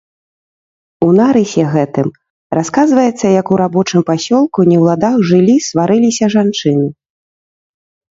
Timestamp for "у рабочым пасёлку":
3.55-4.59